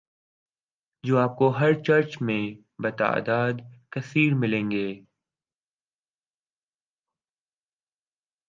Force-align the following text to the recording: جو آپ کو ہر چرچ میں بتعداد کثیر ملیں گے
جو 1.03 1.17
آپ 1.17 1.35
کو 1.37 1.49
ہر 1.49 1.73
چرچ 1.83 2.21
میں 2.21 2.43
بتعداد 2.81 3.53
کثیر 3.91 4.33
ملیں 4.33 4.71
گے 4.71 4.87